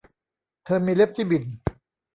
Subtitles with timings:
[0.65, 1.43] เธอมีเล็บที่บิ่น